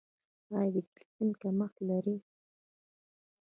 ایا 0.59 0.69
د 0.73 0.75
کلسیم 0.93 1.29
کمښت 1.41 1.75
لرئ؟ 1.87 2.17